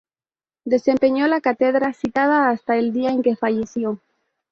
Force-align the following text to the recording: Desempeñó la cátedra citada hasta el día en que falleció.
Desempeñó 0.65 1.27
la 1.27 1.41
cátedra 1.41 1.93
citada 1.93 2.49
hasta 2.49 2.75
el 2.75 2.91
día 2.91 3.11
en 3.11 3.21
que 3.21 3.35
falleció. 3.35 4.01